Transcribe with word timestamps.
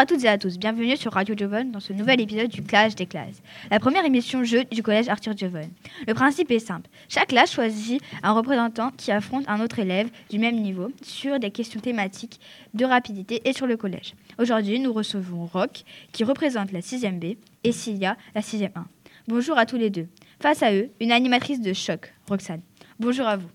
Bonjour 0.00 0.14
à 0.14 0.16
toutes 0.16 0.24
et 0.24 0.28
à 0.28 0.38
tous, 0.38 0.58
bienvenue 0.58 0.96
sur 0.96 1.12
Radio 1.12 1.34
Joven 1.36 1.72
dans 1.72 1.78
ce 1.78 1.92
nouvel 1.92 2.22
épisode 2.22 2.48
du 2.48 2.62
Clash 2.62 2.94
des 2.94 3.04
classes, 3.04 3.42
la 3.70 3.78
première 3.78 4.06
émission 4.06 4.44
jeu 4.44 4.64
du 4.64 4.82
collège 4.82 5.10
Arthur 5.10 5.36
Joven. 5.36 5.68
Le 6.08 6.14
principe 6.14 6.50
est 6.52 6.58
simple, 6.58 6.88
chaque 7.10 7.28
classe 7.28 7.52
choisit 7.52 8.00
un 8.22 8.32
représentant 8.32 8.92
qui 8.96 9.12
affronte 9.12 9.44
un 9.46 9.60
autre 9.60 9.78
élève 9.78 10.08
du 10.30 10.38
même 10.38 10.58
niveau 10.58 10.90
sur 11.02 11.38
des 11.38 11.50
questions 11.50 11.80
thématiques 11.80 12.40
de 12.72 12.86
rapidité 12.86 13.42
et 13.44 13.52
sur 13.52 13.66
le 13.66 13.76
collège. 13.76 14.14
Aujourd'hui, 14.38 14.80
nous 14.80 14.94
recevons 14.94 15.44
Rock 15.44 15.84
qui 16.12 16.24
représente 16.24 16.72
la 16.72 16.80
6e 16.80 17.18
B 17.18 17.36
et 17.64 17.72
Cilia 17.72 18.16
la 18.34 18.40
6e 18.40 18.70
1. 18.74 18.86
Bonjour 19.28 19.58
à 19.58 19.66
tous 19.66 19.76
les 19.76 19.90
deux. 19.90 20.08
Face 20.40 20.62
à 20.62 20.72
eux, 20.72 20.88
une 21.00 21.12
animatrice 21.12 21.60
de 21.60 21.74
choc, 21.74 22.14
Roxane. 22.26 22.62
Bonjour 22.98 23.26
à 23.26 23.36
vous. 23.36 23.50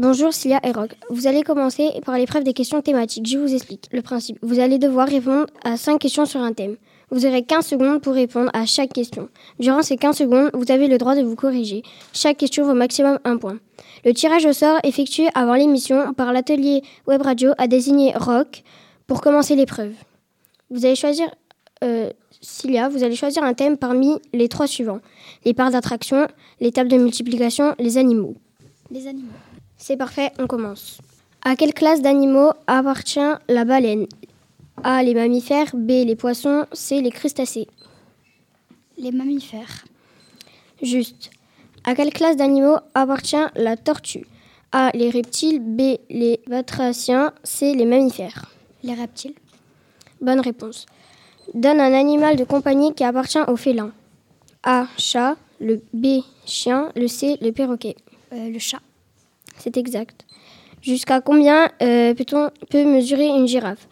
Bonjour 0.00 0.32
Cilia 0.32 0.60
et 0.62 0.70
Rock. 0.70 0.90
Vous 1.10 1.26
allez 1.26 1.42
commencer 1.42 1.90
par 2.06 2.16
l'épreuve 2.16 2.44
des 2.44 2.52
questions 2.52 2.80
thématiques. 2.80 3.26
Je 3.26 3.36
vous 3.36 3.52
explique 3.52 3.88
le 3.90 4.00
principe. 4.00 4.38
Vous 4.42 4.60
allez 4.60 4.78
devoir 4.78 5.08
répondre 5.08 5.48
à 5.64 5.76
5 5.76 5.98
questions 5.98 6.24
sur 6.24 6.40
un 6.40 6.52
thème. 6.52 6.76
Vous 7.10 7.26
aurez 7.26 7.42
15 7.42 7.66
secondes 7.66 8.00
pour 8.00 8.14
répondre 8.14 8.48
à 8.54 8.64
chaque 8.64 8.92
question. 8.92 9.28
Durant 9.58 9.82
ces 9.82 9.96
15 9.96 10.16
secondes, 10.16 10.50
vous 10.54 10.70
avez 10.70 10.86
le 10.86 10.98
droit 10.98 11.16
de 11.16 11.22
vous 11.22 11.34
corriger. 11.34 11.82
Chaque 12.12 12.36
question 12.36 12.64
vaut 12.64 12.74
maximum 12.74 13.18
un 13.24 13.38
point. 13.38 13.58
Le 14.04 14.14
tirage 14.14 14.46
au 14.46 14.52
sort 14.52 14.78
effectué 14.84 15.30
avant 15.34 15.54
l'émission 15.54 16.14
par 16.14 16.32
l'atelier 16.32 16.82
web 17.08 17.20
radio 17.22 17.50
a 17.58 17.66
désigné 17.66 18.12
Rock 18.14 18.62
pour 19.08 19.20
commencer 19.20 19.56
l'épreuve. 19.56 19.94
Vous 20.70 20.86
allez 20.86 20.94
choisir 20.94 21.26
euh, 21.84 22.10
Cilia, 22.40 22.88
vous 22.88 23.02
allez 23.02 23.16
choisir 23.16 23.42
un 23.42 23.54
thème 23.54 23.76
parmi 23.76 24.18
les 24.32 24.48
trois 24.48 24.66
suivants 24.66 25.00
les 25.44 25.54
parts 25.54 25.70
d'attraction, 25.70 26.26
les 26.60 26.72
tables 26.72 26.90
de 26.90 26.96
multiplication, 26.96 27.74
les 27.78 27.98
animaux. 27.98 28.34
Les 28.90 29.06
animaux. 29.06 29.28
C'est 29.76 29.96
parfait, 29.96 30.32
on 30.38 30.46
commence. 30.46 30.98
À 31.42 31.56
quelle 31.56 31.72
classe 31.72 32.02
d'animaux 32.02 32.50
appartient 32.66 33.32
la 33.48 33.64
baleine? 33.64 34.06
A. 34.82 35.02
Les 35.02 35.14
mammifères, 35.14 35.74
B. 35.74 36.04
Les 36.04 36.16
poissons, 36.16 36.66
C. 36.72 37.00
Les 37.00 37.10
crustacés. 37.10 37.68
Les 38.96 39.12
mammifères. 39.12 39.84
Juste. 40.82 41.30
À 41.84 41.94
quelle 41.94 42.12
classe 42.12 42.36
d'animaux 42.36 42.76
appartient 42.94 43.36
la 43.56 43.76
tortue? 43.76 44.26
A. 44.72 44.90
Les 44.94 45.10
reptiles, 45.10 45.60
B. 45.60 45.98
Les 46.10 46.40
batraciens, 46.48 47.32
C. 47.44 47.74
Les 47.74 47.86
mammifères. 47.86 48.50
Les 48.82 48.94
reptiles. 48.94 49.34
Bonne 50.20 50.40
réponse. 50.40 50.86
Donne 51.54 51.80
un 51.80 51.92
animal 51.92 52.36
de 52.36 52.44
compagnie 52.44 52.94
qui 52.94 53.04
appartient 53.04 53.40
au 53.48 53.56
félin. 53.56 53.92
A. 54.62 54.86
Chat, 54.98 55.36
le 55.60 55.80
B. 55.92 56.22
Chien, 56.44 56.90
le 56.94 57.08
C. 57.08 57.38
Le 57.40 57.52
perroquet. 57.52 57.96
Euh, 58.32 58.50
le 58.50 58.58
chat. 58.58 58.80
C'est 59.58 59.76
exact. 59.76 60.26
Jusqu'à 60.82 61.20
combien 61.20 61.70
euh, 61.82 62.14
peut-on 62.14 62.50
peut 62.70 62.84
mesurer 62.84 63.26
une 63.26 63.48
girafe? 63.48 63.88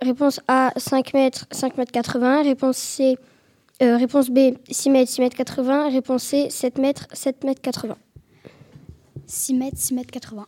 Réponse 0.00 0.40
A 0.48 0.72
5 0.76 1.14
mètres, 1.14 1.46
5 1.50 1.76
mètres 1.76 1.92
80. 1.92 2.42
Réponse 2.42 2.76
C, 2.76 3.18
euh, 3.82 3.96
réponse 3.96 4.30
B 4.30 4.54
6 4.70 4.90
mètres, 4.90 5.10
6 5.10 5.20
mètres 5.20 5.36
80. 5.36 5.90
Réponse 5.90 6.22
C 6.22 6.50
7 6.50 6.78
mètres, 6.78 7.06
7 7.12 7.44
mètres 7.44 7.60
80. 7.62 7.96
6 9.26 9.54
mètres, 9.54 9.78
6 9.78 9.94
mètres 9.94 10.10
80. 10.10 10.46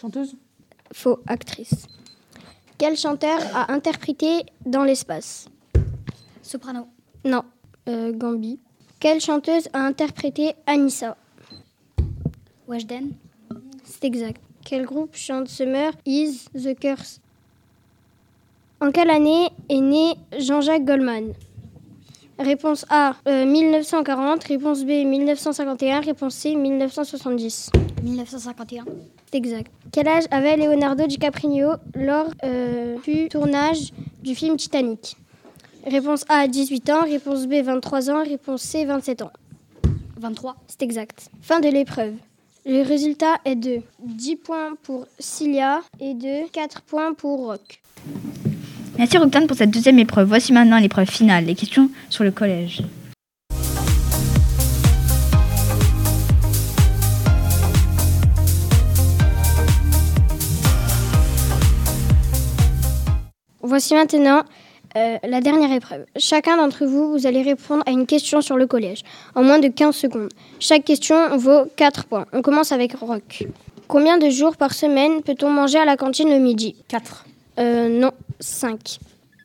Chanteuse 0.00 0.36
Faux, 0.92 1.18
actrice. 1.26 1.86
Quel 2.78 2.96
chanteur 2.96 3.38
a 3.54 3.72
interprété 3.72 4.44
Dans 4.64 4.84
l'espace? 4.84 5.48
Soprano. 6.42 6.86
Non, 7.24 7.42
euh, 7.88 8.12
Gambi. 8.12 8.60
Quelle 9.00 9.20
chanteuse 9.20 9.68
a 9.72 9.80
interprété 9.80 10.54
Anissa? 10.66 11.16
Weshden. 12.68 13.12
C'est 13.84 14.04
exact. 14.04 14.40
Quel 14.64 14.84
groupe 14.84 15.14
chante 15.14 15.48
Summer 15.48 15.92
is 16.04 16.46
the 16.54 16.78
Curse? 16.78 17.20
En 18.80 18.90
quelle 18.90 19.10
année 19.10 19.48
est 19.68 19.80
né 19.80 20.16
Jean-Jacques 20.38 20.84
Goldman? 20.84 21.32
Réponse 22.38 22.84
A, 22.90 23.16
euh, 23.26 23.46
1940. 23.46 24.44
Réponse 24.44 24.84
B, 24.84 24.88
1951. 25.06 26.00
Réponse 26.00 26.34
C, 26.34 26.54
1970. 26.54 27.70
1951. 28.02 28.84
C'est 29.30 29.38
exact. 29.38 29.72
Quel 29.90 30.06
âge 30.06 30.24
avait 30.30 30.56
Leonardo 30.56 31.06
DiCaprio 31.06 31.72
lors 31.94 32.28
euh, 32.44 32.96
du 33.04 33.28
tournage 33.28 33.92
du 34.22 34.34
film 34.34 34.56
Titanic? 34.56 35.16
Réponse 35.86 36.24
A, 36.28 36.46
18 36.46 36.90
ans. 36.90 37.02
Réponse 37.02 37.46
B, 37.46 37.54
23 37.62 38.10
ans. 38.10 38.22
Réponse 38.22 38.62
C, 38.62 38.84
27 38.84 39.22
ans. 39.22 39.32
23. 40.18 40.56
C'est 40.66 40.82
exact. 40.82 41.30
Fin 41.40 41.60
de 41.60 41.68
l'épreuve. 41.68 42.14
Le 42.66 42.82
résultat 42.82 43.36
est 43.44 43.56
de 43.56 43.80
10 44.00 44.36
points 44.36 44.74
pour 44.82 45.06
Cilia 45.18 45.80
et 46.00 46.14
de 46.14 46.50
4 46.50 46.82
points 46.82 47.14
pour 47.14 47.46
Rock. 47.46 47.80
Merci 48.98 49.18
Roxane 49.18 49.46
pour 49.46 49.56
cette 49.56 49.70
deuxième 49.70 49.98
épreuve. 49.98 50.26
Voici 50.26 50.54
maintenant 50.54 50.78
l'épreuve 50.78 51.10
finale, 51.10 51.44
les 51.44 51.54
questions 51.54 51.90
sur 52.08 52.24
le 52.24 52.30
collège. 52.30 52.82
Voici 63.60 63.94
maintenant 63.94 64.44
euh, 64.96 65.18
la 65.24 65.40
dernière 65.42 65.72
épreuve. 65.72 66.06
Chacun 66.16 66.56
d'entre 66.56 66.86
vous, 66.86 67.10
vous 67.10 67.26
allez 67.26 67.42
répondre 67.42 67.82
à 67.84 67.90
une 67.90 68.06
question 68.06 68.40
sur 68.40 68.56
le 68.56 68.66
collège 68.66 69.02
en 69.34 69.42
moins 69.42 69.58
de 69.58 69.68
15 69.68 69.94
secondes. 69.94 70.30
Chaque 70.58 70.84
question 70.84 71.36
vaut 71.36 71.64
4 71.76 72.06
points. 72.06 72.24
On 72.32 72.40
commence 72.40 72.72
avec 72.72 72.94
Rock. 72.94 73.46
Combien 73.88 74.16
de 74.16 74.30
jours 74.30 74.56
par 74.56 74.72
semaine 74.72 75.22
peut-on 75.22 75.50
manger 75.50 75.78
à 75.78 75.84
la 75.84 75.98
cantine 75.98 76.30
le 76.30 76.38
midi? 76.38 76.76
4. 76.88 77.26
Euh, 77.58 77.88
non, 77.88 78.12
5. 78.40 78.98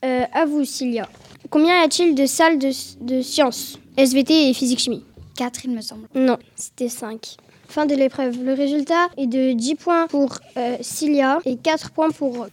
Euh, 0.03 0.23
à 0.33 0.45
vous, 0.45 0.65
Cilia. 0.65 1.07
Combien 1.49 1.81
y 1.81 1.83
a-t-il 1.83 2.15
de 2.15 2.25
salles 2.25 2.57
de, 2.57 2.71
de 3.01 3.21
sciences 3.21 3.79
SVT 3.97 4.49
et 4.49 4.53
physique-chimie 4.53 5.03
4, 5.35 5.65
il 5.65 5.71
me 5.71 5.81
semble. 5.81 6.07
Non, 6.15 6.37
c'était 6.55 6.89
5. 6.89 7.37
Fin 7.67 7.85
de 7.85 7.95
l'épreuve. 7.95 8.43
Le 8.43 8.53
résultat 8.53 9.07
est 9.17 9.27
de 9.27 9.53
10 9.53 9.75
points 9.75 10.07
pour 10.07 10.37
euh, 10.57 10.77
Cilia 10.81 11.39
et 11.45 11.55
4 11.55 11.91
points 11.91 12.09
pour 12.11 12.37
Rock. 12.37 12.51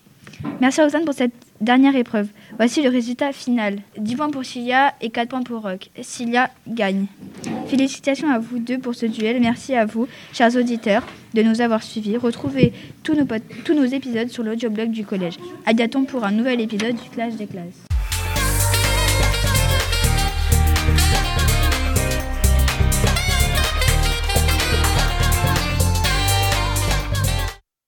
Merci 0.60 0.80
Roxane 0.80 1.04
pour 1.04 1.14
cette 1.14 1.32
dernière 1.60 1.96
épreuve. 1.96 2.28
Voici 2.58 2.82
le 2.82 2.90
résultat 2.90 3.32
final. 3.32 3.78
10 3.98 4.16
points 4.16 4.30
pour 4.30 4.44
Cilia 4.44 4.92
et 5.00 5.10
4 5.10 5.28
points 5.28 5.42
pour 5.42 5.62
Rock. 5.62 5.90
Cilia 6.02 6.50
gagne. 6.66 7.06
Félicitations 7.68 8.28
à 8.30 8.40
vous 8.40 8.58
deux 8.58 8.78
pour 8.78 8.96
ce 8.96 9.06
duel. 9.06 9.40
Merci 9.40 9.76
à 9.76 9.86
vous, 9.86 10.08
chers 10.32 10.56
auditeurs, 10.56 11.06
de 11.34 11.42
nous 11.42 11.60
avoir 11.60 11.84
suivis. 11.84 12.16
Retrouvez 12.16 12.72
tous 13.04 13.14
nos, 13.14 13.84
épisodes 13.84 14.28
sur 14.28 14.42
l'audioblog 14.42 14.90
du 14.90 15.06
collège. 15.06 15.34
À 15.66 15.72
pour 16.08 16.24
un 16.24 16.32
nouvel 16.32 16.60
épisode 16.60 16.96
du 16.96 17.08
Clash 17.10 17.34
des 17.34 17.46
classes. 17.46 17.87